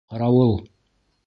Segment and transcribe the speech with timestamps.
[0.13, 0.55] Ҡарауыл!